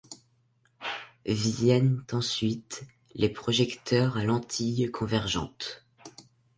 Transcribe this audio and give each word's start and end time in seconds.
Viennent 1.27 2.01
ensuite 2.11 2.85
les 3.13 3.29
projecteurs 3.29 4.17
à 4.17 4.23
lentille 4.23 4.89
convergente. 4.91 5.85